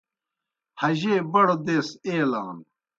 حجے 0.79 1.15
بڑوْ 1.31 1.55
دیس 1.65 1.87
ایلانوْ۔ 2.07 2.63